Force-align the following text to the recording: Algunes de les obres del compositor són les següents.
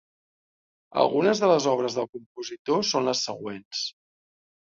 Algunes 1.01 1.41
de 1.43 1.49
les 1.51 1.67
obres 1.73 1.97
del 1.99 2.09
compositor 2.17 2.81
són 2.93 3.07
les 3.11 3.23
següents. 3.29 3.83